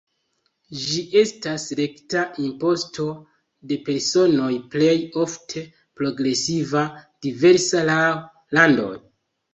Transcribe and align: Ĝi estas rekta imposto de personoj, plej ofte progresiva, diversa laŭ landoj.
Ĝi 0.83 1.01
estas 1.19 1.65
rekta 1.79 2.23
imposto 2.45 3.05
de 3.73 3.77
personoj, 3.91 4.49
plej 4.77 4.95
ofte 5.27 5.63
progresiva, 6.01 6.87
diversa 7.27 7.85
laŭ 7.93 8.03
landoj. 8.61 8.93